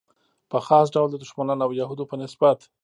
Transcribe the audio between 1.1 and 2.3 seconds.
د دښمنانو او یهودو په